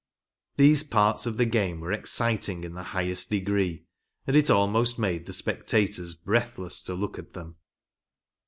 These 0.57 0.81
parts 0.81 1.27
of 1.27 1.37
the 1.37 1.45
game 1.45 1.79
were 1.79 1.91
exciting 1.91 2.63
in 2.63 2.73
the 2.73 2.81
highest 2.85 3.29
degree, 3.29 3.85
and 4.25 4.35
it 4.35 4.49
almost 4.49 4.97
made 4.97 5.27
the 5.27 5.31
spectators 5.31 6.15
breathless 6.15 6.81
to 6.85 6.95
look 6.95 7.19
at 7.19 7.33
them." 7.33 7.57